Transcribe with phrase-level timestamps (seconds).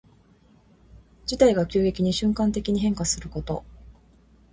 [1.27, 3.63] 事態が急激に瞬間的に変化すること。